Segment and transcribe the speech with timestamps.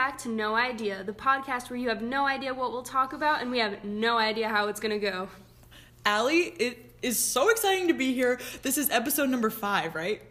[0.00, 3.42] back to No Idea, the podcast where you have no idea what we'll talk about
[3.42, 5.28] and we have no idea how it's gonna go.
[6.06, 8.40] Allie, it is so exciting to be here.
[8.62, 10.22] This is episode number five, right?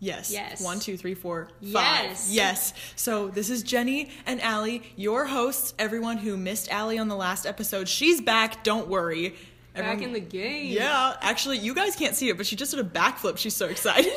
[0.00, 0.32] Yes.
[0.32, 0.60] Yes.
[0.60, 2.06] One, two, three, four, five.
[2.06, 2.28] Yes.
[2.32, 2.72] Yes.
[2.96, 5.74] So this is Jenny and Allie, your hosts.
[5.78, 8.64] Everyone who missed Allie on the last episode, she's back.
[8.64, 9.36] Don't worry.
[9.74, 10.72] Back in the game.
[10.72, 13.38] Yeah, actually, you guys can't see it, but she just did a backflip.
[13.38, 14.12] She's so excited.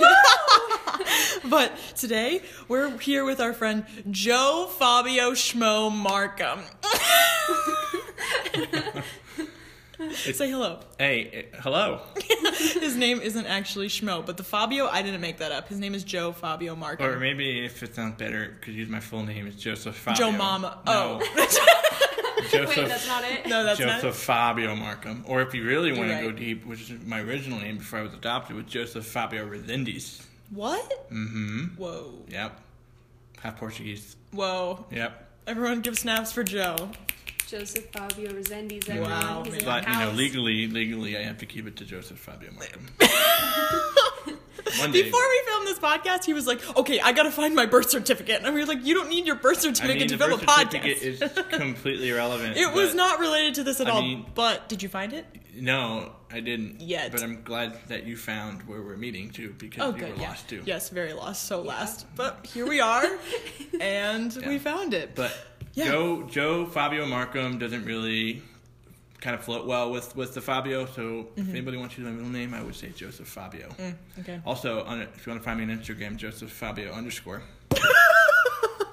[1.50, 6.59] but today, we're here with our friend Joe Fabio Schmo Markham.
[10.14, 10.80] Say hello.
[11.00, 12.02] Hey, hello.
[12.58, 15.70] His name isn't actually Schmo, but the Fabio, I didn't make that up.
[15.70, 17.08] His name is Joe Fabio Markham.
[17.08, 19.48] Or maybe if it sounds better, could use my full name.
[19.48, 20.28] It's Joseph Fabio.
[20.28, 20.78] Joe Mama.
[20.86, 22.27] No, Oh.
[22.52, 22.77] Joseph.
[22.77, 23.48] Wait, that's not it?
[23.48, 24.14] no, that's Joseph not.
[24.16, 25.23] Fabio Markham.
[25.28, 28.02] Or if you really want to go deep, which is my original name before I
[28.04, 30.23] was adopted, was Joseph Fabio Resendiz.
[30.52, 31.09] What?
[31.11, 31.76] Mm-hmm.
[31.76, 32.14] Whoa.
[32.30, 32.59] Yep.
[33.42, 34.16] Half Portuguese.
[34.31, 34.86] Whoa.
[34.92, 35.26] Yep.
[35.48, 36.89] Everyone give snaps for Joe.
[37.48, 38.88] Joseph Fabio Resendiz.
[39.02, 39.83] Wow, He's in man.
[39.83, 42.88] the But you know, legally, legally, I have to keep it to Joseph Fabio Markham.
[44.80, 45.04] One day.
[45.04, 48.42] Before we filmed this podcast, he was like, okay, I gotta find my birth certificate.
[48.44, 50.44] And we were like, you don't need your birth I certificate mean, to film a
[50.44, 51.02] podcast.
[51.02, 51.20] is
[51.52, 52.58] completely irrelevant.
[52.58, 54.02] it was not related to this at I all.
[54.02, 55.26] mean- but did you find it?
[55.56, 56.82] No, I didn't.
[56.82, 57.12] Yet.
[57.12, 60.16] But I'm glad that you found where we're meeting too, because Oh, you good.
[60.16, 60.30] were Yeah.
[60.30, 60.62] lost too.
[60.66, 61.45] Yes, very lost.
[61.45, 62.06] So last.
[62.16, 63.06] But here we are.
[63.80, 65.16] and we found it.
[65.16, 65.36] But
[65.73, 65.86] Yeah.
[65.86, 68.44] Joe Joe Fabio Markham doesn't really
[69.20, 70.86] kind of float well with with the Fabio.
[70.86, 73.70] So if anybody wants to use my middle name, I would say Joseph Fabio.
[73.70, 73.84] Mm-hmm.
[73.84, 74.42] Mm, okay.
[74.46, 77.42] Also, on, if you want to find me on Instagram, Joseph Fabio underscore.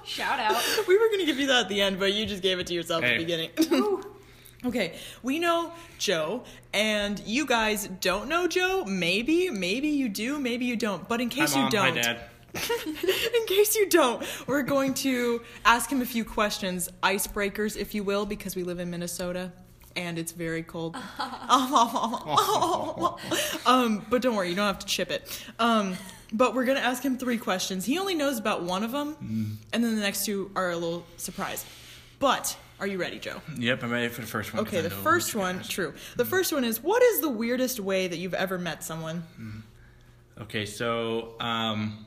[0.03, 0.61] Shout out.
[0.87, 2.73] we were gonna give you that at the end, but you just gave it to
[2.73, 3.49] yourself at the beginning.
[4.65, 8.85] okay, we know Joe, and you guys don't know Joe.
[8.85, 11.07] Maybe, maybe you do, maybe you don't.
[11.07, 12.19] But in Hi case mom, you don't, hi dad.
[12.55, 18.01] in case you don't, we're going to ask him a few questions, icebreakers, if you
[18.01, 19.51] will, because we live in Minnesota
[19.95, 20.95] and it's very cold.
[23.65, 25.43] um, but don't worry, you don't have to chip it.
[25.59, 25.95] Um,
[26.33, 27.85] but we're gonna ask him three questions.
[27.85, 29.15] He only knows about one of them,
[29.71, 31.65] and then the next two are a little surprise.
[32.19, 33.41] But are you ready, Joe?
[33.57, 34.63] Yep, I'm ready for the first one.
[34.63, 35.93] Okay, the first one, true.
[36.17, 39.23] The first one is what is the weirdest way that you've ever met someone?
[40.41, 42.05] Okay, so um,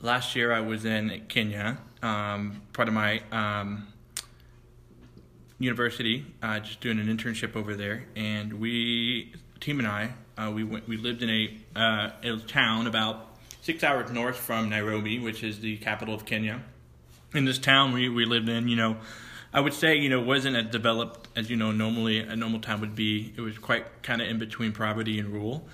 [0.00, 3.86] last year I was in Kenya, um, part of my um,
[5.62, 10.64] university, uh, just doing an internship over there, and we, team and I, uh, we
[10.64, 15.42] went, we lived in a, uh, a town about six hours north from Nairobi, which
[15.44, 16.62] is the capital of Kenya.
[17.34, 18.96] In this town we, we lived in, you know,
[19.54, 22.80] I would say, you know, wasn't as developed as, you know, normally a normal town
[22.80, 23.34] would be.
[23.36, 25.66] It was quite kind of in between poverty and rural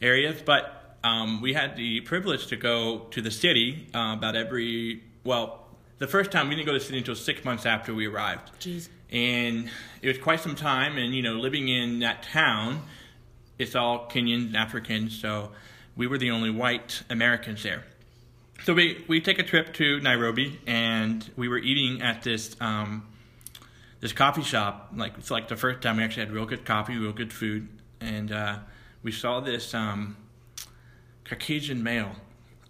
[0.00, 0.40] areas.
[0.42, 5.66] But um, we had the privilege to go to the city uh, about every, well,
[5.98, 8.58] the first time we didn't go to the city until six months after we arrived.
[8.58, 8.88] Jeez.
[9.10, 9.70] And
[10.02, 10.98] it was quite some time.
[10.98, 12.82] And, you know, living in that town,
[13.58, 15.18] it's all Kenyans and Africans.
[15.18, 15.52] So
[15.96, 17.84] we were the only white Americans there.
[18.64, 23.06] So we, we take a trip to Nairobi, and we were eating at this um,
[24.00, 24.92] this coffee shop.
[24.94, 27.68] Like it's like the first time we actually had real good coffee, real good food,
[28.00, 28.58] and uh,
[29.02, 30.16] we saw this um,
[31.24, 32.16] Caucasian male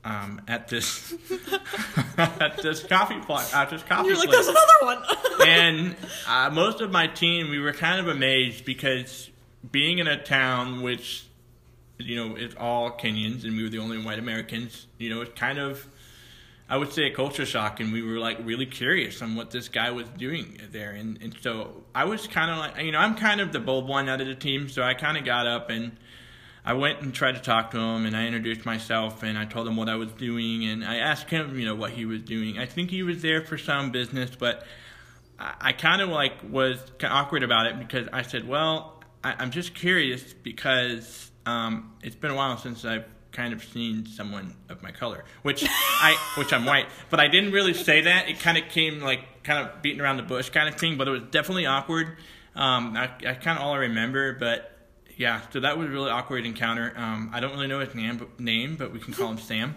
[0.06, 1.14] um, at this
[2.18, 5.02] at this coffee pot At this coffee You're like, place there's another one.
[5.46, 5.96] and
[6.28, 9.28] uh, most of my team, we were kind of amazed because
[9.72, 11.26] being in a town which,
[11.98, 15.36] you know, is all Kenyans and we were the only white Americans, you know, it's
[15.38, 15.88] kind of,
[16.68, 17.80] I would say, a culture shock.
[17.80, 20.92] And we were like really curious on what this guy was doing there.
[20.92, 23.88] And, and so I was kind of like, you know, I'm kind of the bold
[23.88, 24.68] one out of the team.
[24.68, 25.96] So I kind of got up and
[26.66, 29.68] I went and tried to talk to him, and I introduced myself, and I told
[29.68, 32.58] him what I was doing, and I asked him, you know, what he was doing.
[32.58, 34.66] I think he was there for some business, but
[35.38, 39.00] I, I kind of like was kind of awkward about it because I said, well,
[39.22, 44.04] I, I'm just curious because um, it's been a while since I've kind of seen
[44.04, 48.28] someone of my color, which I, which I'm white, but I didn't really say that.
[48.28, 51.06] It kind of came like kind of beating around the bush kind of thing, but
[51.06, 52.08] it was definitely awkward.
[52.56, 54.75] Um, I, I kind of all I remember, but
[55.16, 56.92] yeah, so that was a really awkward encounter.
[56.96, 59.74] Um, I don't really know his name, name, but we can call him Sam.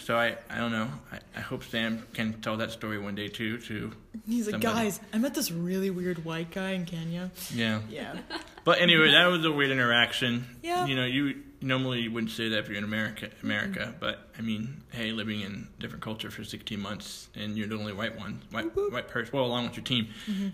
[0.00, 0.88] So I, I don't know.
[1.12, 3.58] I, I hope Sam can tell that story one day too.
[3.58, 3.92] To
[4.26, 4.84] He's like, somebody.
[4.84, 7.30] guys, I met this really weird white guy in Kenya.
[7.54, 7.80] yeah.
[7.88, 8.16] Yeah.
[8.64, 10.46] But anyway, that was a weird interaction.
[10.62, 10.86] Yeah.
[10.86, 13.94] You know, you normally you wouldn't say that if you're in America, America.
[14.00, 17.92] But I mean, hey, living in different culture for 16 months and you're the only
[17.92, 20.08] white one, white white person, well, along with your team,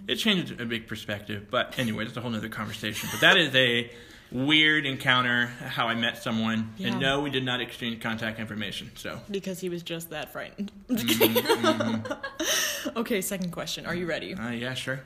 [0.09, 1.47] it changes a big perspective.
[1.51, 3.09] But anyway, that's a whole other conversation.
[3.13, 3.91] But that is a
[4.33, 6.73] weird encounter how I met someone.
[6.77, 6.89] Yeah.
[6.89, 8.91] And no, we did not exchange contact information.
[8.95, 10.73] So Because he was just that frightened.
[10.91, 13.87] Mm-hmm, okay, second question.
[13.87, 14.35] Are you ready?
[14.35, 15.01] uh, yeah, sure.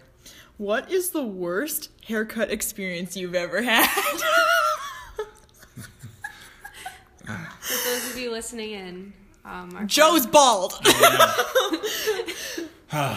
[0.57, 3.87] What is the worst haircut experience you've ever had?
[7.61, 9.13] For those of you listening in,
[9.45, 10.75] um, our Joe's bald.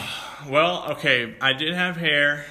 [0.49, 2.45] Well, okay, I did have hair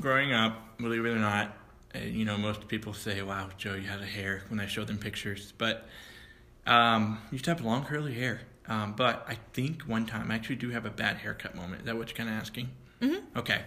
[0.00, 1.54] growing up, believe it or not.
[1.94, 4.84] Uh, you know, most people say, wow, Joe, you had a hair when I show
[4.84, 5.52] them pictures.
[5.56, 5.86] But
[6.66, 8.40] um, you used to have long curly hair.
[8.66, 11.80] Um, but I think one time I actually do have a bad haircut moment.
[11.82, 12.70] Is that what you're kind of asking?
[13.00, 13.38] Mm-hmm.
[13.38, 13.62] Okay.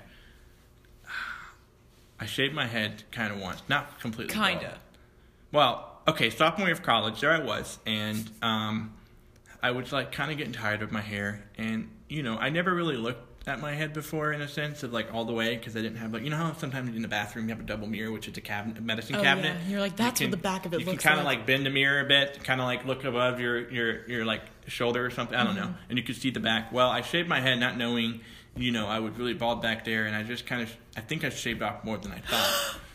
[2.20, 4.34] I shaved my head kind of once, not completely.
[4.34, 4.80] Kinda.
[5.52, 8.96] Well, okay, sophomore year of college, there I was, and um,
[9.62, 12.74] I was like kind of getting tired of my hair, and you know, I never
[12.74, 15.76] really looked at my head before in a sense of like all the way because
[15.76, 17.88] I didn't have like you know how sometimes in the bathroom you have a double
[17.88, 19.56] mirror, which is a cabinet, a medicine Oh, cabinet.
[19.64, 19.70] yeah.
[19.72, 21.40] You're like, You "That's what the back of it you looks can kind of like."
[21.40, 24.42] like bend the mirror a bit, kind of like look above your your your like
[24.68, 25.38] shoulder or something.
[25.38, 25.66] I don't Mm-hmm.
[25.72, 26.72] know, and you could see the back.
[26.74, 28.22] Well, I shaved my head not knowing,
[28.56, 31.24] you know, I was really bald back there, and I just kind of I think
[31.24, 32.80] I shaved off more than I thought.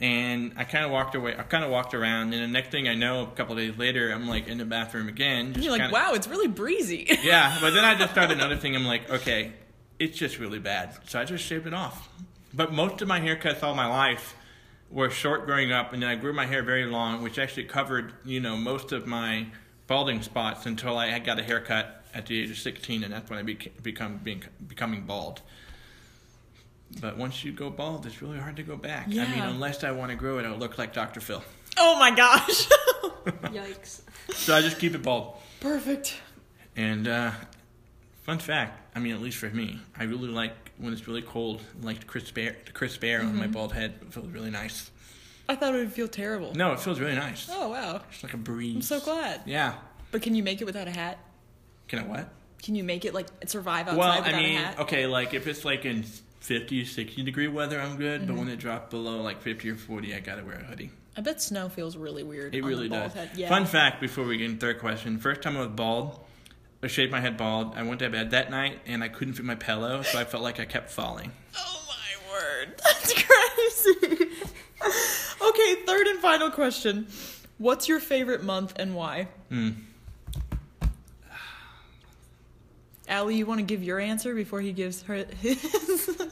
[0.00, 1.36] And I kind of walked away.
[1.38, 4.10] I kind of walked around, and the next thing I know, a couple days later,
[4.10, 5.52] I'm like in the bathroom again.
[5.54, 7.06] Just You're like, kinda- wow, it's really breezy.
[7.22, 8.74] Yeah, but then I just started noticing.
[8.74, 9.52] I'm like, okay,
[9.98, 10.96] it's just really bad.
[11.06, 12.08] So I just shaved it off.
[12.52, 14.36] But most of my haircuts all my life
[14.90, 18.12] were short growing up, and then I grew my hair very long, which actually covered,
[18.24, 19.46] you know, most of my
[19.86, 23.38] balding spots until I got a haircut at the age of 16, and that's when
[23.38, 25.42] I became become being, becoming bald.
[27.00, 29.06] But once you go bald, it's really hard to go back.
[29.08, 29.24] Yeah.
[29.24, 31.20] I mean, unless I want to grow it, I'll look like Dr.
[31.20, 31.42] Phil.
[31.76, 32.68] oh my gosh.
[33.26, 34.02] Yikes.
[34.32, 35.36] So I just keep it bald.
[35.60, 36.14] Perfect.
[36.76, 37.32] And uh,
[38.24, 41.60] fun fact, I mean, at least for me, I really like when it's really cold,
[41.82, 43.94] like the crisp air, the crisp air on my bald head.
[44.02, 44.90] It feels really nice.
[45.48, 46.54] I thought it would feel terrible.
[46.54, 47.48] No, it feels really nice.
[47.52, 48.00] Oh wow.
[48.10, 48.76] It's like a breeze.
[48.76, 49.42] I'm so glad.
[49.44, 49.74] Yeah.
[50.10, 51.18] But can you make it without a hat?
[51.88, 52.28] Can I what?
[52.62, 54.78] Can you make it like survive outside well, without I mean, a hat?
[54.80, 56.02] okay, like if it's like in
[56.40, 58.22] 50, 60 degree weather, I'm good.
[58.22, 58.30] Mm-hmm.
[58.30, 60.90] But when it drops below like 50 or 40, I gotta wear a hoodie.
[61.16, 62.54] I bet snow feels really weird.
[62.54, 63.14] It on really the bald does.
[63.14, 63.30] Head.
[63.36, 63.48] Yeah.
[63.50, 65.18] Fun fact before we get into the third question.
[65.18, 66.23] First time I was bald,
[66.84, 67.74] I shaved my head bald.
[67.76, 70.42] I went to bed that night and I couldn't fit my pillow, so I felt
[70.42, 71.32] like I kept falling.
[71.56, 72.74] Oh my word.
[72.84, 74.26] That's crazy.
[75.48, 77.06] okay, third and final question.
[77.56, 79.28] What's your favorite month and why?
[79.48, 79.70] Hmm.
[83.08, 86.22] Allie, you want to give your answer before he gives her his?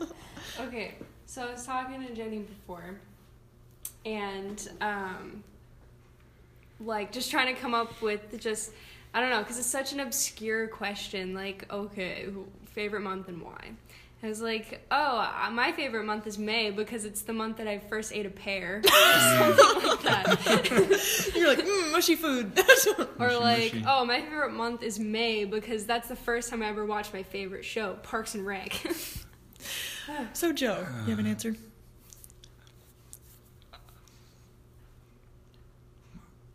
[0.60, 2.98] Okay, so I was talking to Jenny before,
[4.04, 5.42] and um,
[6.80, 8.72] like just trying to come up with just
[9.14, 11.34] I don't know because it's such an obscure question.
[11.34, 12.28] Like, okay,
[12.66, 13.72] favorite month and why?
[14.24, 17.66] I was like, oh, uh, my favorite month is May because it's the month that
[17.66, 21.32] I first ate a pear, or something like that.
[21.34, 22.52] You're like, mm, mushy food.
[23.18, 23.84] Or Mushy, like, mushy.
[23.88, 27.24] oh, my favorite month is May because that's the first time I ever watched my
[27.24, 28.80] favorite show, Parks and Rec.
[30.32, 31.56] so, Joe, you have an answer?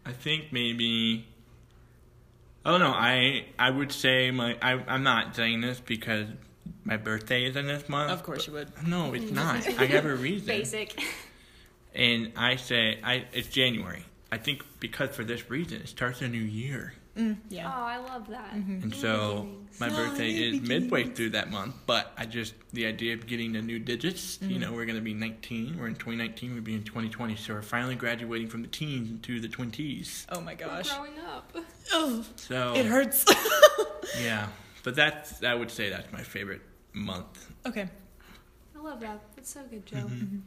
[0.06, 1.28] I think maybe.
[2.68, 6.28] Oh no, I I would say my I I'm not saying this because
[6.84, 8.12] my birthday is in this month.
[8.12, 8.70] Of course you would.
[8.86, 9.66] No, it's not.
[9.80, 10.48] I have a reason.
[10.48, 11.02] Basic.
[11.96, 14.04] And I say I it's January.
[14.32, 16.94] I think because for this reason it starts a new year.
[17.18, 17.58] Mm, Oh.
[17.66, 18.54] I love that.
[18.54, 19.48] And so
[19.80, 23.54] my birthday new is midway through that month, but I just the idea of getting
[23.54, 24.52] the new digits, Mm-hmm.
[24.52, 25.78] you know, we're gonna be 19.
[25.80, 26.54] We're in 2019.
[26.54, 27.36] We'll be in 2020.
[27.38, 30.28] So we're finally graduating from the teens into the twenties.
[30.30, 30.92] Oh my gosh.
[30.94, 31.56] growing up.
[31.94, 33.26] Ugh, So it hurts.
[34.22, 34.48] Yeah,
[34.84, 36.62] but that's I would say that's my favorite
[36.94, 37.48] month.
[37.66, 37.90] okay.
[38.76, 39.22] I love that.
[39.36, 39.98] That's so good, Joe.
[39.98, 40.38] Mm-hmm.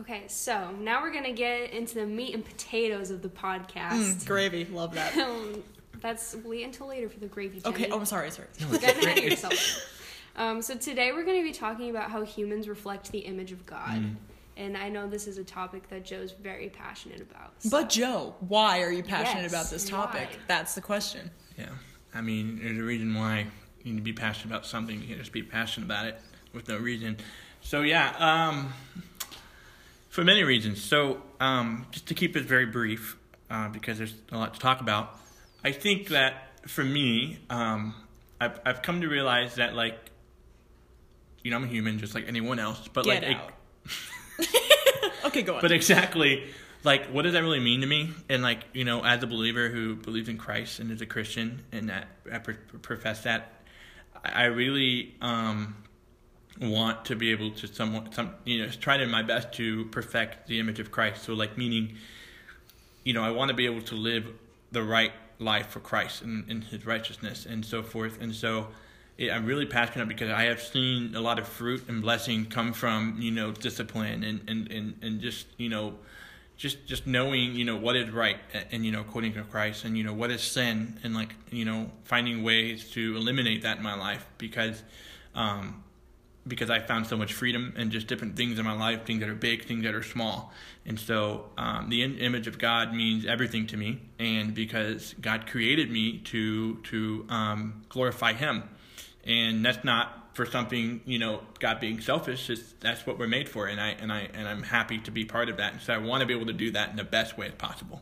[0.00, 4.26] Okay, so now we're gonna get into the meat and potatoes of the Mm, podcast.
[4.26, 4.64] gravy.
[4.66, 5.16] Love that.
[5.18, 5.62] Um,
[6.00, 7.60] That's wait until later for the gravy.
[7.64, 7.90] Okay.
[7.90, 8.30] Oh, I'm sorry.
[8.30, 8.48] Sorry.
[8.60, 9.96] No, Get ahead of yourself.
[10.36, 13.66] Um, so today we're going to be talking about how humans reflect the image of
[13.66, 14.14] God, Mm.
[14.56, 17.52] and I know this is a topic that Joe's very passionate about.
[17.58, 20.28] so- But Joe, why are you passionate Yes, about this topic?
[20.30, 20.36] why?
[20.46, 21.30] That's the question.
[21.58, 21.68] Yeah,
[22.14, 23.48] I mean, there's a reason why
[23.84, 25.02] you need to be passionate about something.
[25.02, 26.18] You can't just be passionate about it
[26.54, 27.18] with no reason.
[27.60, 28.72] So yeah, um,
[30.10, 30.82] for many reasons.
[30.82, 33.16] So um, just to keep it very brief,
[33.48, 35.18] uh, because there's a lot to talk about.
[35.64, 37.94] I think that for me, um,
[38.40, 39.98] I've I've come to realize that like,
[41.42, 43.36] you know, I'm a human just like anyone else, but Get like.
[43.36, 43.52] out.
[45.26, 45.60] okay, go on.
[45.60, 46.50] But exactly,
[46.84, 48.10] like, what does that really mean to me?
[48.28, 51.62] And like, you know, as a believer who believes in Christ and is a Christian
[51.72, 52.52] and that I pr-
[52.82, 53.52] profess that,
[54.24, 55.76] I I really um,
[56.60, 60.46] want to be able to somewhat some you know try to my best to perfect
[60.46, 61.22] the image of Christ.
[61.24, 61.96] So like meaning,
[63.04, 64.26] you know, I want to be able to live
[64.70, 68.20] the right life for Christ and, and His righteousness and so forth.
[68.20, 68.68] And so
[69.16, 72.72] it, I'm really passionate because I have seen a lot of fruit and blessing come
[72.72, 75.94] from you know discipline and and and, and just you know
[76.56, 79.84] just just knowing you know what is right and, and, you know according to Christ
[79.84, 83.76] and you know what is sin and like you know finding ways to eliminate that
[83.76, 84.82] in my life because
[85.34, 85.84] um
[86.46, 89.28] because I found so much freedom and just different things in my life things that
[89.28, 90.52] are big things that are small
[90.86, 95.46] and so um, the in- image of God means everything to me and because God
[95.46, 98.64] created me to to um, glorify him
[99.24, 102.48] and that's not for something you know God being selfish.
[102.48, 105.24] It's, that's what we're made for, and I and I and I'm happy to be
[105.24, 105.74] part of that.
[105.74, 108.00] And so I want to be able to do that in the best way possible.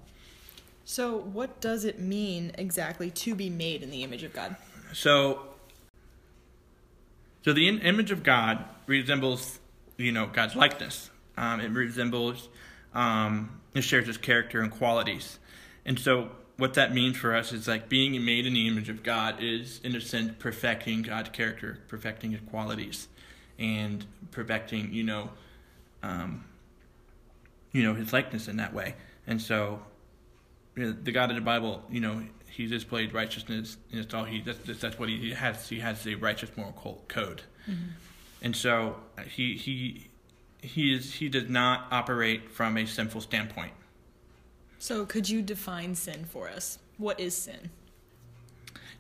[0.85, 4.57] So, what does it mean exactly to be made in the image of God?
[4.93, 5.48] So,
[7.49, 9.59] so the image of God resembles,
[9.97, 11.09] you know, God's likeness.
[11.35, 12.51] Um, it resembles,
[12.93, 15.39] um, it shares His character and qualities,
[15.87, 16.29] and so
[16.59, 19.81] what that means for us is like being made in the image of God is,
[19.83, 23.09] in a sense, perfecting God's character, perfecting His qualities,
[23.59, 25.31] and perfecting, you know,
[26.03, 26.45] um,
[27.73, 28.95] you know, His likeness in that way.
[29.27, 29.81] And so,
[30.77, 32.23] you know, the God of the Bible, you know,
[32.59, 34.41] He displayed righteousness, and it's all He.
[34.41, 35.69] That's, that's what He has.
[35.69, 36.73] He has a righteous moral
[37.07, 37.91] code, mm-hmm.
[38.43, 40.09] and so uh, He He
[40.61, 43.71] He is He does not operate from a sinful standpoint.
[44.81, 46.81] So, could you define sin for us?
[46.97, 47.71] What is sin?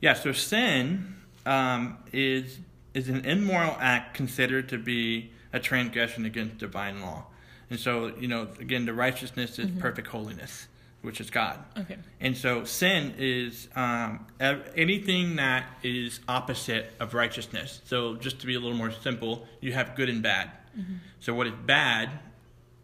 [0.01, 2.61] Yeah, so sin um, is
[2.95, 7.27] is an immoral act considered to be a transgression against divine law.
[7.71, 9.81] And so, you know, again, the righteousness is mm-hmm.
[9.81, 10.69] perfect holiness,
[11.03, 11.59] which is God.
[11.77, 11.97] Okay.
[12.21, 17.81] And so, sin is um, anything that is opposite of righteousness.
[17.85, 20.51] So, just to be a little more simple, you have good and bad.
[20.77, 20.95] Mm-hmm.
[21.21, 22.11] So, what is bad,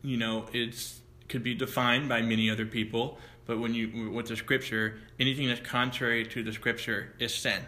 [0.02, 4.36] you know, it's could be defined by many other people, but when you with the
[4.36, 7.60] scripture, anything that's contrary to the scripture is sin.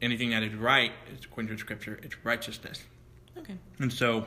[0.00, 2.84] Anything that is right, is according to the scripture, it's righteousness.
[3.36, 3.56] Okay.
[3.78, 4.26] And so,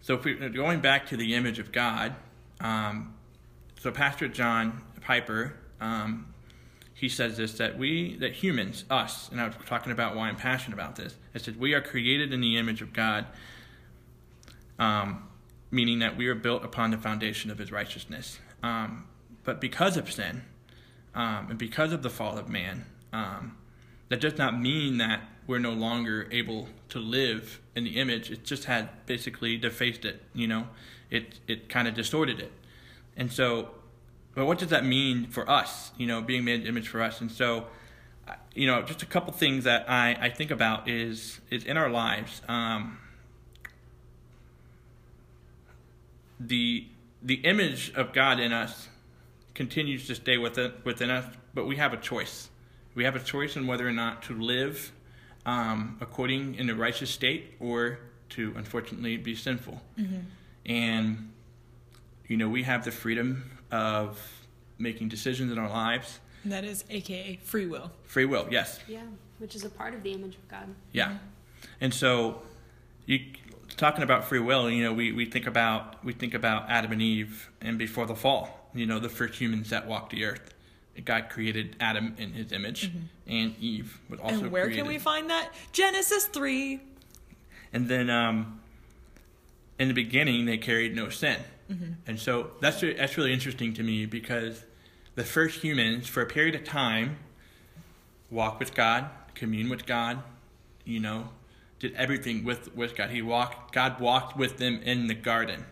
[0.00, 2.14] so if we going back to the image of God,
[2.60, 3.14] um,
[3.86, 6.34] so Pastor John Piper, um,
[6.92, 10.34] he says this that we that humans, us, and I was talking about why I'm
[10.34, 11.14] passionate about this.
[11.36, 13.26] I said we are created in the image of God.
[14.80, 15.28] Um,
[15.70, 18.40] meaning that we are built upon the foundation of his righteousness.
[18.60, 19.06] Um,
[19.44, 20.42] but because of sin,
[21.14, 23.56] um, and because of the fall of man, um,
[24.08, 28.32] that does not mean that we're no longer able to live in the image.
[28.32, 30.66] It just had basically defaced it, you know,
[31.08, 32.50] it, it kind of distorted it.
[33.16, 33.70] And so,
[34.34, 37.20] but what does that mean for us, you know, being made image for us?
[37.20, 37.66] And so,
[38.54, 41.88] you know, just a couple things that I, I think about is, is in our
[41.88, 42.42] lives.
[42.48, 42.98] Um,
[46.38, 46.86] the
[47.22, 48.88] the image of God in us
[49.54, 52.50] continues to stay within within us, but we have a choice.
[52.94, 54.92] We have a choice in whether or not to live
[55.44, 57.98] um, according in a righteous state or
[58.30, 59.80] to unfortunately be sinful.
[59.98, 60.18] Mm-hmm.
[60.66, 61.32] And
[62.28, 64.18] you know, we have the freedom of
[64.78, 66.20] making decisions in our lives.
[66.42, 67.90] And that is AKA free will.
[68.04, 68.80] Free will, yes.
[68.88, 69.02] Yeah,
[69.38, 70.68] which is a part of the image of God.
[70.92, 71.06] Yeah.
[71.06, 71.16] Mm-hmm.
[71.80, 72.42] And so
[73.06, 73.20] you
[73.76, 77.02] talking about free will, you know, we, we think about we think about Adam and
[77.02, 80.52] Eve and before the fall, you know, the first humans that walked the earth.
[81.04, 82.98] God created Adam in His image, mm-hmm.
[83.26, 84.28] and Eve was also.
[84.28, 84.44] Created.
[84.44, 84.82] And where created.
[84.82, 85.50] can we find that?
[85.72, 86.80] Genesis three.
[87.70, 88.60] And then, um,
[89.78, 91.36] in the beginning, they carried no sin,
[91.70, 91.92] mm-hmm.
[92.06, 94.64] and so that's that's really interesting to me because
[95.14, 97.18] the first humans, for a period of time,
[98.30, 100.22] walked with God, communed with God,
[100.84, 101.28] you know,
[101.78, 103.10] did everything with, with God.
[103.10, 105.64] He walked God walked with them in the garden.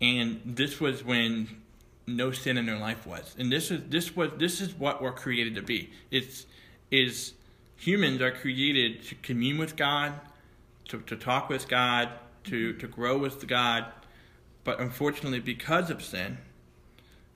[0.00, 1.62] And this was when
[2.06, 3.34] no sin in their life was.
[3.38, 5.90] And this is this was this is what we're created to be.
[6.10, 6.46] It's
[6.90, 7.34] is
[7.76, 10.14] humans are created to commune with God,
[10.88, 12.10] to, to talk with God,
[12.44, 13.86] to, to grow with God.
[14.64, 16.38] But unfortunately because of sin,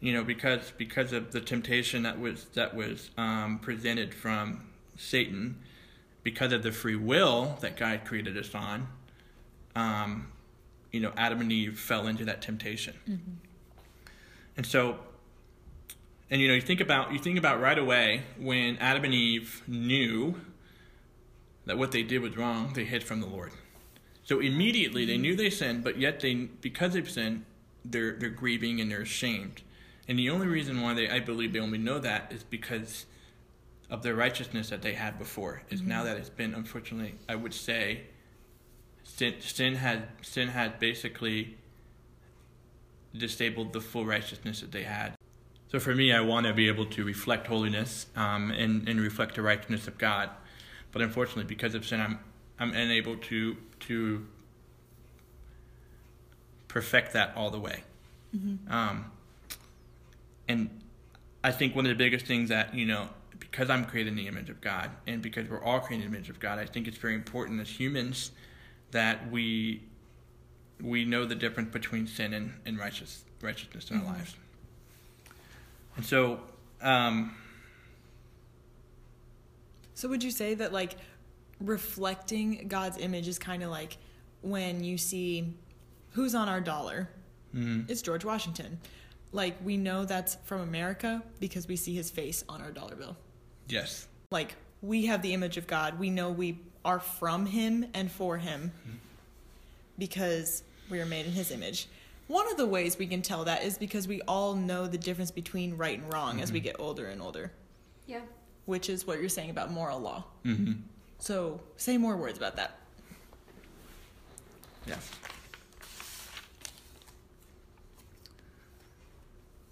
[0.00, 4.66] you know, because because of the temptation that was that was um, presented from
[4.96, 5.58] Satan,
[6.22, 8.88] because of the free will that God created us on,
[9.74, 10.28] um,
[10.92, 12.94] you know, Adam and Eve fell into that temptation.
[13.08, 13.32] Mm-hmm.
[14.56, 14.98] And so,
[16.30, 19.62] and you know, you think about you think about right away when Adam and Eve
[19.66, 20.40] knew
[21.66, 23.52] that what they did was wrong, they hid from the Lord.
[24.28, 27.46] So immediately they knew they sinned, but yet they because they've sinned,
[27.82, 29.62] they're they're grieving and they're ashamed.
[30.06, 33.06] And the only reason why they I believe they only know that is because
[33.88, 35.88] of the righteousness that they had before is mm-hmm.
[35.88, 38.02] now that it's been unfortunately I would say
[39.02, 41.56] sin, sin had sin had basically
[43.16, 45.14] disabled the full righteousness that they had.
[45.72, 49.36] So for me, I want to be able to reflect holiness um, and and reflect
[49.36, 50.28] the righteousness of God,
[50.92, 52.18] but unfortunately, because of sin, I'm
[52.58, 54.26] I'm unable to to
[56.68, 57.82] perfect that all the way.
[58.70, 59.10] Um,
[60.48, 60.68] and
[61.42, 64.26] I think one of the biggest things that you know, because I'm created in the
[64.26, 66.86] image of God, and because we're all created in the image of God, I think
[66.88, 68.32] it's very important as humans
[68.90, 69.82] that we
[70.80, 74.34] we know the difference between sin and, and righteous righteousness in our lives.
[75.96, 76.40] And so,
[76.82, 77.34] um,
[79.94, 80.96] So would you say that like
[81.60, 83.96] reflecting God's image is kind of like
[84.42, 85.54] when you see
[86.12, 87.08] who's on our dollar?
[87.54, 87.88] mhm.
[87.90, 88.78] It's George Washington.
[89.32, 93.16] Like we know that's from America because we see his face on our dollar bill.
[93.68, 95.98] yes, Like we have the image of God.
[95.98, 98.70] We know we are from him and for him
[99.98, 101.88] because we are made in his image.
[102.28, 105.30] One of the ways we can tell that is because we all know the difference
[105.30, 107.50] between right and wrong as we get older and older,
[108.06, 108.20] Yeah.
[108.66, 110.24] which is what you're saying about moral law.
[110.44, 110.72] hmm
[111.18, 112.78] So say more words about that.
[114.86, 114.96] Yeah.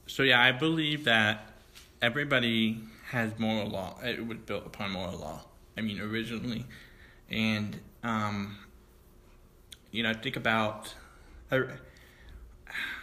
[0.06, 1.52] So yeah, I believe that
[2.02, 3.98] everybody has moral law.
[4.02, 5.44] It was built upon moral law.
[5.76, 6.66] I mean, originally,
[7.30, 8.56] and um,
[9.90, 10.94] you know, think about.
[11.50, 11.62] I,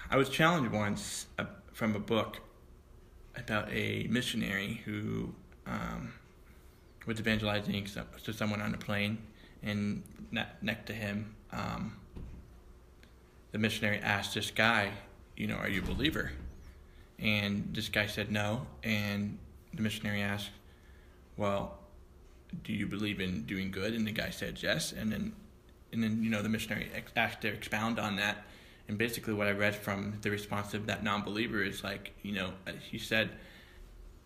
[0.09, 2.39] I was challenged once uh, from a book
[3.35, 5.33] about a missionary who
[5.65, 6.13] um,
[7.05, 7.87] was evangelizing
[8.23, 9.17] to someone on a plane,
[9.61, 10.03] and
[10.61, 11.97] next to him, um,
[13.51, 14.91] the missionary asked this guy,
[15.37, 16.31] you know, are you a believer?
[17.19, 19.37] And this guy said no, and
[19.73, 20.49] the missionary asked,
[21.37, 21.79] well,
[22.63, 23.93] do you believe in doing good?
[23.93, 25.33] And the guy said yes, and then,
[25.91, 28.45] and then you know the missionary asked to expound on that,
[28.87, 32.53] and basically what I read from the response of that non-believer is like, you know,
[32.81, 33.29] he said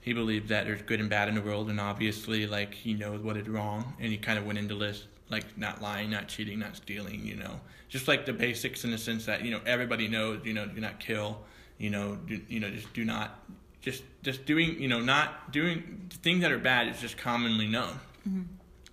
[0.08, 3.20] he believed that there's good and bad in the world, and obviously, like he knows
[3.20, 6.60] what is wrong, and he kind of went into list like not lying, not cheating,
[6.60, 10.08] not stealing, you know, just like the basics in the sense that you know everybody
[10.08, 11.42] knows, you know, do not kill,
[11.78, 13.38] you know, do, you know, just do not,
[13.82, 18.00] just just doing, you know, not doing things that are bad is just commonly known,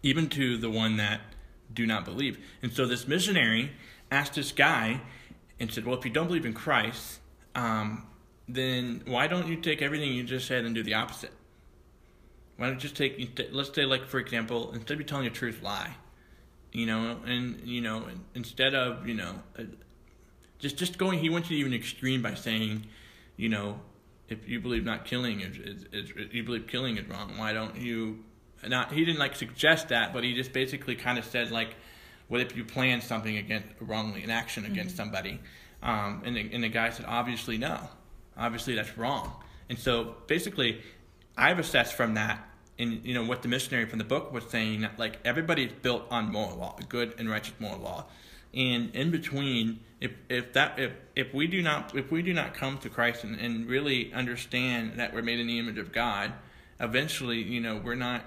[0.03, 1.20] even to the one that
[1.72, 2.44] do not believe.
[2.61, 3.70] And so this missionary
[4.11, 5.00] asked this guy
[5.61, 7.20] and said, "Well, if you don't believe in Christ,
[7.55, 8.05] um,
[8.48, 11.33] then why don't you take everything you just said and do the opposite?
[12.57, 15.30] Why don't you just take, let's say, like for example, instead of you telling a
[15.30, 15.96] truth, lie,
[16.72, 19.64] you know, and you know, instead of you know, uh,
[20.59, 22.87] just just going, he went to even extreme by saying,
[23.37, 23.80] you know,
[24.28, 27.76] if you believe not killing is, is, is you believe killing is wrong, why don't
[27.76, 28.24] you?
[28.66, 31.74] Not he didn't like suggest that, but he just basically kind of said like,
[32.28, 35.40] what if you plan something against wrongly, an action against somebody?
[35.83, 37.90] Um, and the, and the guy said, obviously no,
[38.37, 39.33] obviously that's wrong.
[39.68, 40.83] And so basically,
[41.37, 42.47] I've assessed from that,
[42.79, 46.05] and you know what the missionary from the book was saying that like everybody's built
[46.11, 48.07] on moral law, good and righteous moral law,
[48.53, 52.55] and in between, if if that if if we do not if we do not
[52.55, 56.33] come to Christ and, and really understand that we're made in the image of God,
[56.81, 58.23] eventually, you know, we're not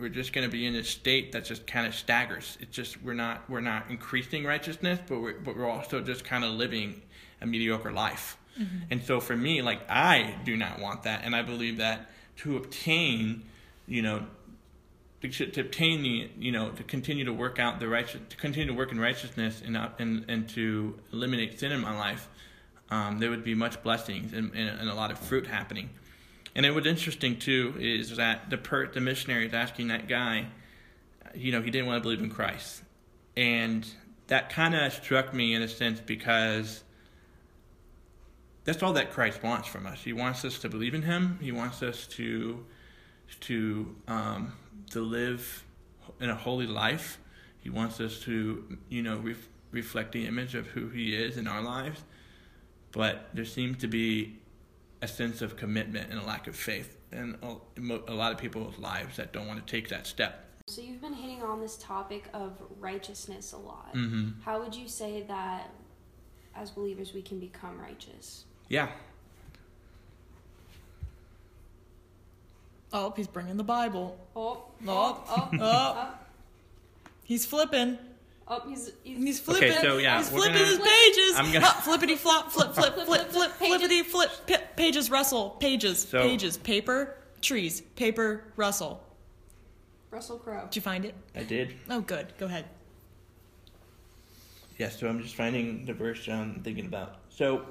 [0.00, 2.56] we're just going to be in a state that just kind of staggers.
[2.60, 6.44] It's just we're not we're not increasing righteousness, but we're but we're also just kind
[6.44, 7.02] of living
[7.40, 8.38] a mediocre life.
[8.90, 12.56] And so for me, like I do not want that, and I believe that to
[12.56, 13.42] obtain,
[13.86, 14.26] you know,
[15.22, 18.68] to, to obtain the you know to continue to work out the righteous to continue
[18.68, 22.28] to work in righteousness and and and to eliminate sin in my life,
[22.90, 25.90] um, there would be much blessings and, and, and a lot of fruit happening.
[26.54, 30.46] And it was interesting too is that the per, the missionary is asking that guy,
[31.34, 32.82] you know, he didn't want to believe in Christ,
[33.36, 33.86] and
[34.28, 36.82] that kind of struck me in a sense because
[38.68, 40.02] that's all that Christ wants from us.
[40.02, 41.38] He wants us to believe in Him.
[41.40, 42.66] He wants us to
[43.40, 44.52] to um,
[44.90, 45.64] to live
[46.20, 47.18] in a holy life.
[47.60, 51.48] He wants us to you know ref- reflect the image of who He is in
[51.48, 52.04] our lives.
[52.92, 54.38] But there seems to be
[55.00, 58.78] a sense of commitment and a lack of faith in a, a lot of people's
[58.78, 60.44] lives that don't want to take that step.
[60.66, 63.88] So you've been hitting on this topic of righteousness a lot.
[63.94, 65.70] hmm How would you say that
[66.54, 68.44] as believers we can become righteous?
[68.68, 68.88] Yeah.
[72.92, 74.18] Oh, he's bringing the Bible.
[74.34, 75.58] Oh, Oh, oh, oh.
[75.60, 76.14] oh,
[77.24, 77.98] He's flipping.
[78.46, 79.72] oh, he's, he's, He's flipping.
[79.72, 81.34] so, yeah, he's we're flipping gonna- his pages.
[81.36, 83.76] I'm gonna- Ah, flippity flop, flip, flip, Flip, flip, flip, flip, flip, pages.
[83.78, 84.30] flippity flip.
[84.46, 85.50] Pa- pages, Russell.
[85.60, 86.56] Pages, So- pages.
[86.56, 87.82] Paper, trees.
[87.96, 89.04] Paper, Russell.
[90.10, 90.64] Russell Crowe.
[90.64, 91.14] Did you find it?
[91.34, 91.74] I did.
[91.90, 92.32] Oh, good.
[92.38, 92.64] Go ahead.
[94.78, 97.16] Yes, so I'm just finding the verse I'm thinking about.
[97.28, 97.66] So,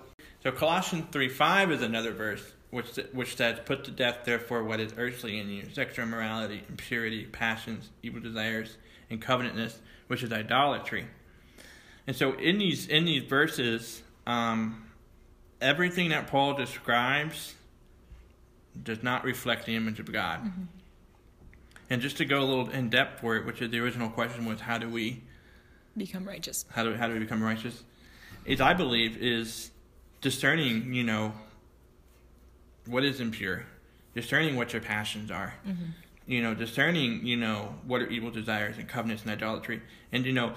[0.48, 4.80] so Colossians three five is another verse which which says, "Put to death, therefore, what
[4.80, 8.78] is earthly in you: sexual immorality, impurity, passions, evil desires,
[9.10, 9.76] and covenantness,
[10.08, 11.08] which is idolatry."
[12.08, 14.86] And so, in these in these verses, um,
[15.60, 17.54] everything that Paul describes
[18.82, 20.46] does not reflect the image of God.
[20.46, 20.64] Mm-hmm.
[21.90, 24.46] And just to go a little in depth for it, which is the original question
[24.46, 25.24] was, how do we
[25.98, 26.64] become righteous?
[26.70, 27.84] How do how do we become righteous?
[28.46, 29.72] Is I believe is
[30.28, 31.32] discerning, you know,
[32.86, 33.64] what is impure,
[34.14, 35.54] discerning what your passions are.
[35.66, 35.86] Mm-hmm.
[36.26, 39.82] You know, discerning, you know, what are evil desires and covenants and idolatry.
[40.12, 40.52] And you know,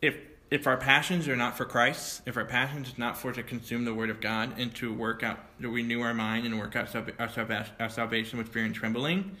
[0.00, 0.16] if
[0.50, 3.84] if our passions are not for Christ, if our passions is not for to consume
[3.84, 6.96] the Word of God and to work out, to renew our mind and work out
[6.96, 9.36] our, our salvation with fear and trembling,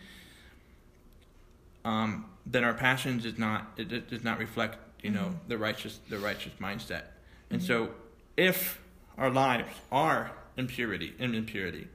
[1.86, 5.48] um, then our passions is not it, it does not reflect you know mm-hmm.
[5.48, 7.04] the righteous the righteous mindset.
[7.48, 7.66] And mm-hmm.
[7.66, 7.88] so,
[8.36, 8.78] if
[9.18, 11.88] our lives are impurity and impurity,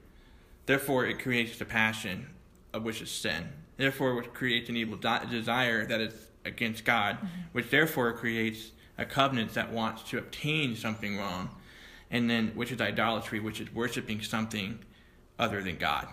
[0.66, 2.28] therefore it creates the passion
[2.72, 3.48] of which is sin.
[3.76, 7.26] Therefore, it creates an evil desire that is against God, mm-hmm.
[7.52, 11.50] which therefore creates a covenant that wants to obtain something wrong,
[12.10, 14.78] and then which is idolatry, which is worshiping something
[15.38, 16.08] other than God.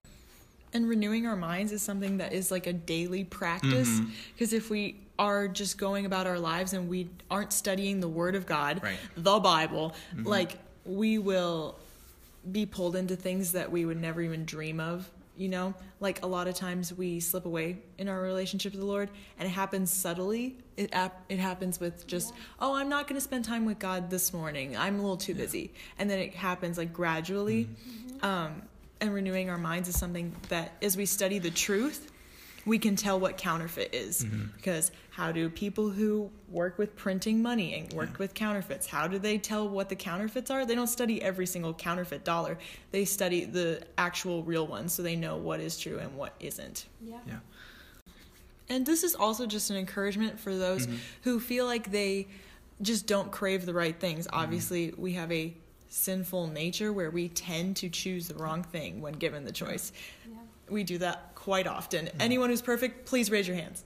[0.73, 3.99] And renewing our minds is something that is like a daily practice.
[4.33, 4.57] Because mm-hmm.
[4.57, 8.45] if we are just going about our lives and we aren't studying the Word of
[8.45, 8.97] God, right.
[9.15, 10.25] the Bible, mm-hmm.
[10.25, 11.77] like we will
[12.51, 15.73] be pulled into things that we would never even dream of you know?
[15.99, 19.47] Like a lot of times we slip away in our relationship with the lord and
[19.47, 20.55] it happens subtly.
[20.77, 20.93] It
[21.29, 24.77] it happens with just oh i'm not going to spend time with god this morning.
[24.77, 25.71] I'm a little too busy.
[25.97, 27.65] And then it happens like gradually.
[27.65, 28.25] Mm-hmm.
[28.25, 28.61] um,
[28.99, 32.10] and renewing our minds is something that as we study the truth
[32.65, 34.45] we can tell what counterfeit is mm-hmm.
[34.55, 38.17] because how do people who work with printing money and work yeah.
[38.19, 41.73] with counterfeits how do they tell what the counterfeits are they don't study every single
[41.73, 42.57] counterfeit dollar
[42.91, 46.85] they study the actual real ones so they know what is true and what isn't
[47.01, 47.39] yeah yeah
[48.69, 50.97] and this is also just an encouragement for those mm-hmm.
[51.23, 52.27] who feel like they
[52.81, 54.37] just don't crave the right things mm-hmm.
[54.39, 55.53] obviously we have a
[55.89, 59.91] sinful nature where we tend to choose the wrong thing when given the choice
[60.25, 60.37] yeah.
[60.69, 62.05] we do that quite often.
[62.05, 62.21] Mm-hmm.
[62.21, 63.83] Anyone who's perfect, please raise your hands.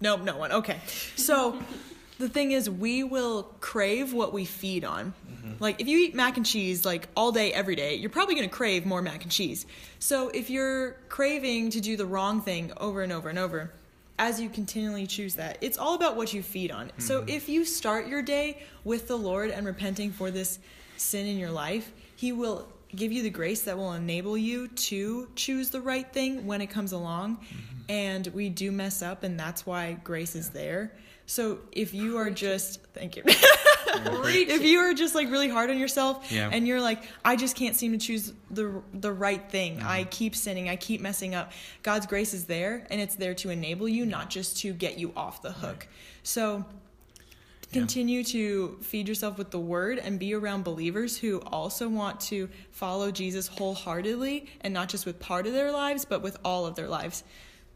[0.00, 0.52] Nope, no one.
[0.52, 0.78] Okay.
[1.16, 1.60] So
[2.18, 5.12] the thing is, we will crave what we feed on.
[5.28, 5.52] Mm-hmm.
[5.58, 8.48] Like if you eat mac and cheese like all day, every day, you're probably going
[8.48, 9.66] to crave more mac and cheese.
[9.98, 13.72] So if you're craving to do the wrong thing over and over and over,
[14.20, 16.86] as you continually choose that, it's all about what you feed on.
[16.86, 17.00] Mm-hmm.
[17.00, 20.60] So if you start your day with the Lord and repenting for this
[20.96, 25.28] sin in your life, He will give you the grace that will enable you to
[25.36, 27.36] choose the right thing when it comes along.
[27.36, 27.76] Mm-hmm.
[27.88, 30.92] And we do mess up, and that's why grace is there.
[31.26, 33.22] So if you are just, thank you.
[33.26, 36.50] if you are just like really hard on yourself yeah.
[36.52, 39.76] and you're like, I just can't seem to choose the the right thing.
[39.76, 39.88] Mm-hmm.
[39.88, 40.68] I keep sinning.
[40.68, 41.52] I keep messing up.
[41.82, 45.12] God's grace is there, and it's there to enable you, not just to get you
[45.16, 45.78] off the hook.
[45.78, 45.88] Right.
[46.22, 46.64] So
[47.72, 52.48] Continue to feed yourself with the word and be around believers who also want to
[52.72, 56.74] follow Jesus wholeheartedly and not just with part of their lives, but with all of
[56.74, 57.22] their lives.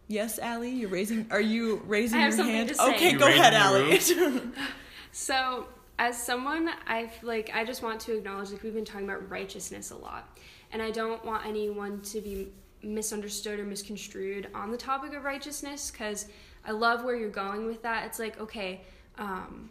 [0.09, 1.27] Yes, Allie, you're raising.
[1.31, 2.73] Are you raising your hand?
[2.79, 4.01] Okay, you go ahead, Allie.
[5.13, 9.31] so, as someone, I like, I just want to acknowledge like we've been talking about
[9.31, 10.39] righteousness a lot,
[10.73, 12.53] and I don't want anyone to be
[12.83, 16.27] misunderstood or misconstrued on the topic of righteousness because
[16.67, 18.05] I love where you're going with that.
[18.07, 18.83] It's like okay.
[19.17, 19.71] Um,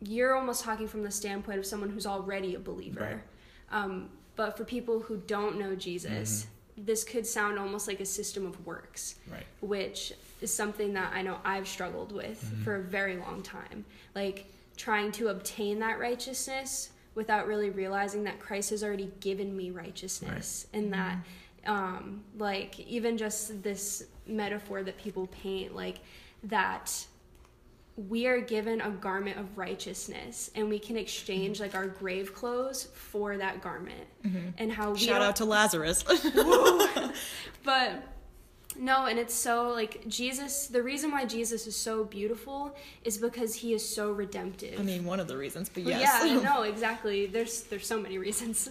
[0.00, 3.00] you're almost talking from the standpoint of someone who's already a believer.
[3.00, 3.18] Right.
[3.70, 6.84] Um, but for people who don't know Jesus, mm-hmm.
[6.84, 9.44] this could sound almost like a system of works, right.
[9.60, 12.62] which is something that I know I've struggled with mm-hmm.
[12.62, 13.84] for a very long time.
[14.14, 19.70] Like trying to obtain that righteousness without really realizing that Christ has already given me
[19.70, 20.80] righteousness right.
[20.80, 21.16] and that
[21.66, 21.72] mm-hmm.
[21.72, 25.96] um, like even just this metaphor that people paint like
[26.44, 27.06] that
[28.06, 32.84] we are given a garment of righteousness and we can exchange like our grave clothes
[32.94, 34.06] for that garment.
[34.24, 34.50] Mm-hmm.
[34.58, 36.04] and how we shout out to lazarus.
[37.64, 38.02] But
[38.78, 43.54] no and it's so like jesus the reason why jesus is so beautiful is because
[43.54, 44.78] he is so redemptive.
[44.78, 46.24] I mean one of the reasons but yes.
[46.24, 47.26] yeah no exactly.
[47.26, 48.70] There's there's so many reasons.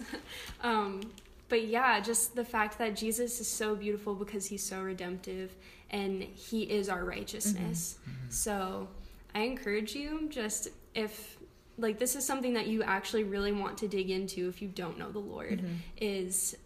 [0.62, 1.02] Um
[1.48, 5.54] but yeah just the fact that jesus is so beautiful because he's so redemptive
[5.90, 7.98] and he is our righteousness.
[8.00, 8.10] Mm-hmm.
[8.10, 8.30] Mm-hmm.
[8.30, 8.88] so
[9.38, 11.38] I encourage you just if
[11.78, 14.98] like this is something that you actually really want to dig into if you don't
[14.98, 15.74] know the Lord mm-hmm.
[15.96, 16.56] is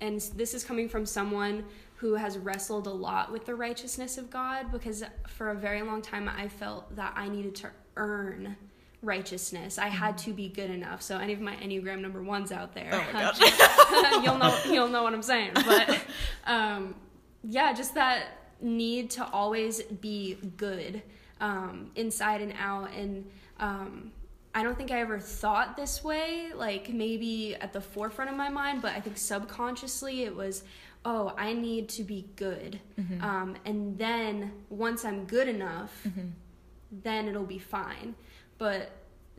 [0.00, 1.64] and this is coming from someone
[1.96, 6.00] who has wrestled a lot with the righteousness of God because for a very long
[6.00, 8.56] time I felt that I needed to earn
[9.02, 9.78] righteousness.
[9.78, 11.02] I had to be good enough.
[11.02, 13.38] So any of my Enneagram number ones out there, Oh my gosh.
[13.38, 13.60] just-
[14.24, 15.52] you'll know you'll know what I'm saying.
[15.54, 16.00] But
[16.46, 16.94] um,
[17.42, 18.26] yeah, just that
[18.60, 21.02] need to always be good
[21.42, 22.88] um, inside and out.
[22.96, 23.26] And
[23.60, 24.12] um,
[24.54, 28.48] I don't think I ever thought this way, like maybe at the forefront of my
[28.48, 30.64] mind, but I think subconsciously it was,
[31.04, 32.78] oh, I need to be good.
[33.20, 36.06] Um, and then once I'm good enough,
[36.90, 38.14] then it'll be fine.
[38.58, 38.90] But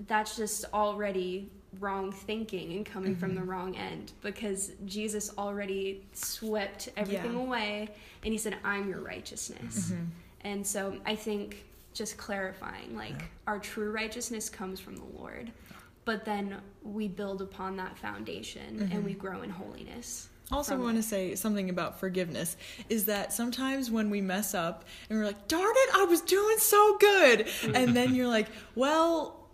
[0.08, 6.90] that's just already wrong thinking and coming from the wrong end because Jesus already swept
[6.98, 7.40] everything Yeah.
[7.40, 7.90] away
[8.24, 9.94] and he said, I'm your righteousness.
[10.42, 11.64] And so I think
[11.94, 13.26] just clarifying like Yeah.
[13.48, 15.52] our true righteousness comes from the Lord.
[16.06, 19.04] But then we build upon that foundation and mm-hmm.
[19.04, 20.28] we grow in holiness.
[20.52, 22.58] Also, want to say something about forgiveness
[22.90, 26.58] is that sometimes when we mess up and we're like, darn it, I was doing
[26.58, 27.48] so good.
[27.74, 29.48] and then you're like, well,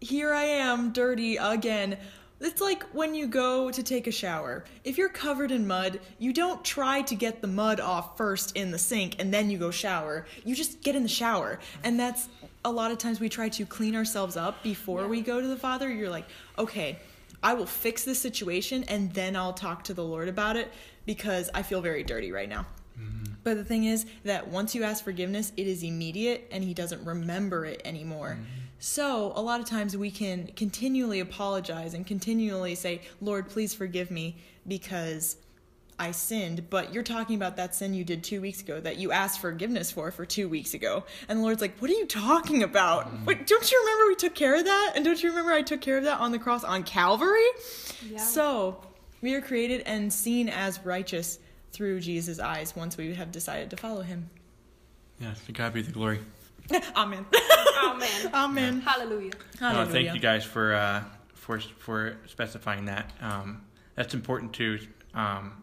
[0.00, 1.96] here I am, dirty again.
[2.40, 4.64] It's like when you go to take a shower.
[4.82, 8.70] If you're covered in mud, you don't try to get the mud off first in
[8.70, 10.26] the sink and then you go shower.
[10.44, 11.58] You just get in the shower.
[11.84, 12.28] And that's
[12.64, 15.06] a lot of times we try to clean ourselves up before Yeah.
[15.08, 15.90] we go to the Father.
[15.90, 16.26] You're like,
[16.58, 16.98] okay,
[17.42, 20.72] I will fix this situation and then I'll talk to the Lord about it
[21.06, 22.66] because I feel very dirty right now.
[22.98, 23.34] Mm-hmm.
[23.42, 27.04] But the thing is that once you ask forgiveness, it is immediate and he doesn't
[27.04, 28.38] remember it anymore.
[28.40, 28.60] Mm-hmm.
[28.78, 34.10] So, a lot of times we can continually apologize and continually say, Lord, please forgive
[34.10, 35.36] me because
[35.98, 36.68] I sinned.
[36.70, 39.90] But you're talking about that sin you did two weeks ago that you asked forgiveness
[39.90, 41.04] for for two weeks ago.
[41.28, 43.06] And the Lord's like, What are you talking about?
[43.06, 43.24] Mm-hmm.
[43.24, 44.92] Wait, don't you remember we took care of that?
[44.96, 47.42] And don't you remember I took care of that on the cross on Calvary?
[48.08, 48.18] Yeah.
[48.18, 48.82] So,
[49.20, 51.38] we are created and seen as righteous
[51.72, 54.28] through Jesus' eyes once we have decided to follow him.
[55.20, 56.20] Yes, to God be the glory.
[56.96, 57.26] Amen.
[57.84, 58.30] Amen.
[58.34, 58.80] Amen.
[58.80, 59.32] Hallelujah.
[59.60, 59.92] No, Hallelujah.
[59.92, 63.10] thank you guys for uh, for for specifying that.
[63.20, 63.62] Um,
[63.94, 64.78] that's important too.
[65.14, 65.62] Um,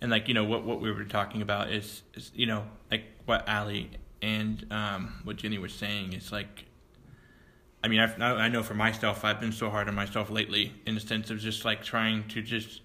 [0.00, 3.04] and like you know what what we were talking about is, is you know like
[3.24, 6.66] what Allie and um, what Jenny was saying is like.
[7.82, 10.96] I mean, I've, I know for myself, I've been so hard on myself lately in
[10.96, 12.82] the sense of just like trying to just,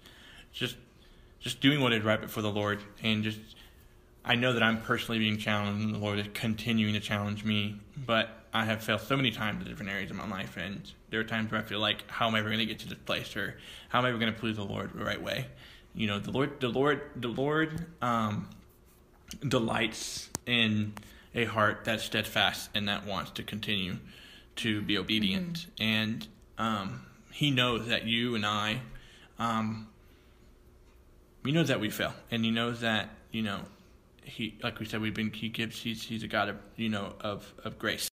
[0.54, 0.76] just,
[1.38, 3.38] just doing what is right before the Lord, and just
[4.26, 7.76] I know that I'm personally being challenged, and the Lord is continuing to challenge me.
[7.96, 11.20] But I have failed so many times in different areas of my life, and there
[11.20, 12.98] are times where I feel like, how am I ever going to get to this
[12.98, 13.56] place, or
[13.88, 15.46] how am I ever going to please the Lord the right way?
[15.94, 18.50] You know, the Lord, the Lord, the Lord um,
[19.46, 20.94] delights in
[21.34, 23.98] a heart that's steadfast and that wants to continue
[24.56, 26.26] to be obedient, and
[26.58, 28.80] um, He knows that you and I.
[29.38, 29.88] Um,
[31.44, 33.60] he knows that we fail, and he knows that you know
[34.26, 37.14] he like we said we've been he gives he's he's a God of you know
[37.20, 38.10] of of grace.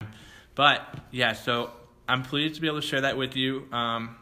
[0.55, 1.71] But yeah, so
[2.07, 3.67] I'm pleased to be able to share that with you.
[3.71, 4.15] Um,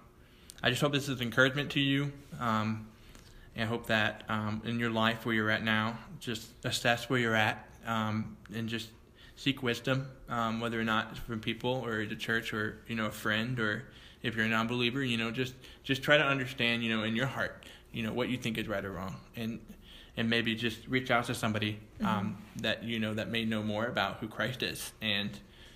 [0.63, 2.11] I just hope this is encouragement to you.
[2.39, 2.87] Um,
[3.55, 7.19] and I hope that um, in your life where you're at now, just assess where
[7.19, 8.89] you're at um, and just
[9.35, 13.11] seek wisdom, um, whether or not from people or the church or you know a
[13.11, 13.83] friend or
[14.23, 17.25] if you're a non-believer, you know just just try to understand you know in your
[17.25, 19.59] heart you know what you think is right or wrong and
[20.17, 23.85] and maybe just reach out to somebody um, that you know that may know more
[23.85, 25.29] about who Christ is and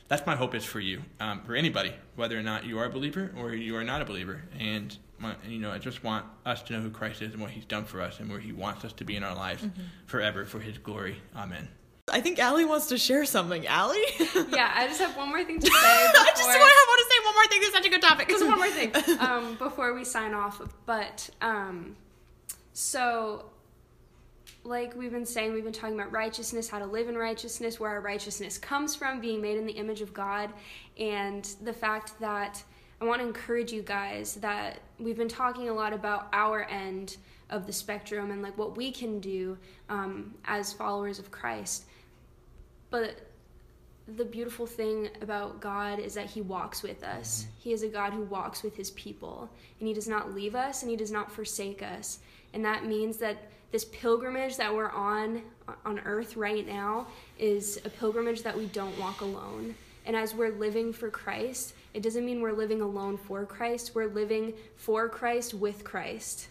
[0.07, 2.89] that's my hope is for you um, for anybody whether or not you are a
[2.89, 6.61] believer or you are not a believer and my, you know I just want us
[6.63, 8.83] to know who Christ is and what he's done for us and where he wants
[8.83, 9.65] us to be in our lives
[10.05, 11.67] forever for his glory amen
[12.11, 13.65] I think Allie wants to share something.
[13.65, 13.97] Allie?
[14.51, 15.73] Yeah, I just have one more thing to say.
[15.73, 17.59] I just want, want to say one more thing.
[17.61, 18.29] This is such a good topic.
[18.29, 20.61] Just one more thing um, before we sign off.
[20.85, 21.95] But um,
[22.73, 23.45] so,
[24.65, 27.91] like we've been saying, we've been talking about righteousness, how to live in righteousness, where
[27.91, 30.51] our righteousness comes from, being made in the image of God,
[30.97, 32.63] and the fact that
[32.99, 37.17] I want to encourage you guys that we've been talking a lot about our end
[37.49, 39.57] of the spectrum and like what we can do
[39.89, 41.85] um, as followers of Christ.
[42.89, 43.21] But
[44.07, 47.47] the beautiful thing about God is that He walks with us.
[47.57, 49.49] He is a God who walks with His people,
[49.79, 52.19] and He does not leave us and He does not forsake us.
[52.53, 53.37] And that means that
[53.75, 55.41] this pilgrimage that we're on
[55.85, 57.05] on earth right now
[57.37, 59.75] is a pilgrimage that we don't walk alone.
[60.05, 63.91] And as we're living for Christ, it doesn't mean we're living alone for Christ.
[63.93, 66.47] We're living for Christ with Christ.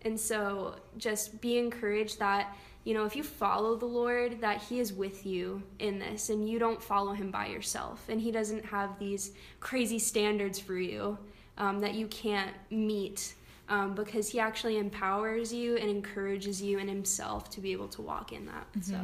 [0.00, 4.80] And so just be encouraged that, you know, if you follow the Lord, that He
[4.80, 8.08] is with you in this and you don't follow Him by yourself.
[8.08, 11.18] And He doesn't have these crazy standards for you
[11.58, 13.34] um, that you can't meet
[13.70, 18.02] um, because He actually empowers you and encourages you in Himself to be able to
[18.02, 18.66] walk in that.
[18.82, 18.96] So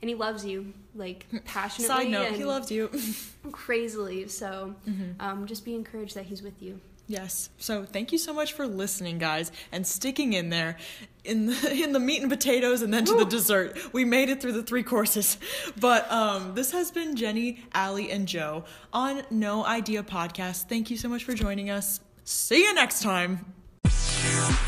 [0.00, 1.96] and he loves you like passionately.
[1.96, 2.88] Side note, he loves you.
[3.52, 4.28] crazily.
[4.28, 5.20] So Mm-hmm.
[5.20, 6.80] um, just be encouraged that he's with you.
[7.10, 7.48] Yes.
[7.58, 10.76] So thank you so much for listening, guys, and sticking in there
[11.24, 13.78] in the, in the meat and potatoes and then to the dessert.
[13.94, 15.38] We made it through the three courses.
[15.80, 20.68] But um, this has been Jenny, Allie, and Joe on No Idea Podcast.
[20.68, 22.00] Thank you so much for joining us.
[22.24, 23.54] See you next time.
[24.28, 24.67] Thank you.